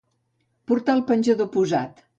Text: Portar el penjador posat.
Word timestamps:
Portar 0.71 0.97
el 1.01 1.05
penjador 1.13 1.55
posat. 1.59 2.07